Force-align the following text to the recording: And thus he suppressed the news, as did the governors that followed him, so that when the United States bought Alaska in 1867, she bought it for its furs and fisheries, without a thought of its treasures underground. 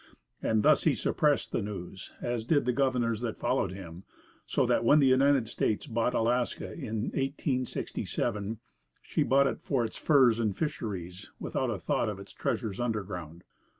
And 0.41 0.63
thus 0.63 0.83
he 0.85 0.95
suppressed 0.95 1.51
the 1.51 1.61
news, 1.61 2.11
as 2.23 2.43
did 2.43 2.65
the 2.65 2.73
governors 2.73 3.21
that 3.21 3.37
followed 3.37 3.71
him, 3.71 4.03
so 4.47 4.65
that 4.65 4.83
when 4.83 4.97
the 4.97 5.05
United 5.05 5.47
States 5.47 5.85
bought 5.85 6.15
Alaska 6.15 6.73
in 6.73 7.11
1867, 7.11 8.57
she 9.03 9.21
bought 9.21 9.45
it 9.45 9.59
for 9.61 9.85
its 9.85 9.97
furs 9.97 10.39
and 10.39 10.57
fisheries, 10.57 11.29
without 11.39 11.69
a 11.69 11.77
thought 11.77 12.09
of 12.09 12.17
its 12.19 12.33
treasures 12.33 12.79
underground. 12.79 13.43